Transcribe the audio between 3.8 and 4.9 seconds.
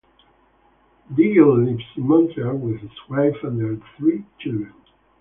three children.